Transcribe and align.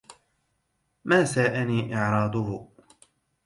ما 1.05 1.23
ساءني 1.25 1.95
إعراضه 1.95 2.67